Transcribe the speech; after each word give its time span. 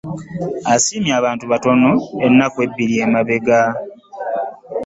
Yasiimye 0.71 1.13
abantu 1.19 1.43
bataano 1.51 1.91
ennaku 2.25 2.59
bbiri 2.69 2.95
e 3.05 3.07
mabega. 3.13 3.59